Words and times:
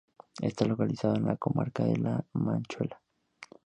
Está 0.41 0.65
localizado 0.65 1.13
en 1.15 1.25
la 1.27 1.37
comarca 1.37 1.83
de 1.83 1.95
la 1.97 2.25
Manchuela. 2.33 2.99